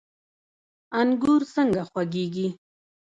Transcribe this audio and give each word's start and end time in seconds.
انګور 0.99 1.41
څنګه 1.53 1.81
خوږیږي؟ 1.91 2.47